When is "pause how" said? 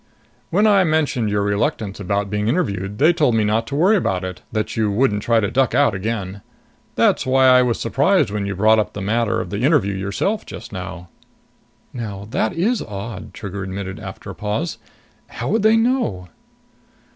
14.33-15.49